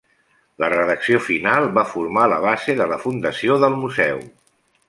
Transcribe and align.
La 0.63 0.69
redacció 0.73 1.19
final 1.25 1.69
va 1.77 1.85
formar 1.91 2.25
la 2.33 2.41
base 2.47 2.79
de 2.83 2.91
la 2.95 3.01
fundació 3.07 3.63
del 3.67 3.81
museu. 3.83 4.27